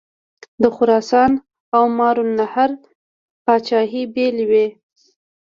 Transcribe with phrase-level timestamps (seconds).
[0.61, 1.31] د خراسان
[1.75, 2.69] او ماوراءالنهر
[3.45, 4.65] پاچهي بېلې وې.